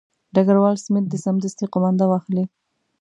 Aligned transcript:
ډګروال 0.33 0.75
سمیت 0.85 1.05
دې 1.09 1.17
سمدستي 1.25 1.65
قومانده 1.73 2.05
واخلي. 2.07 2.43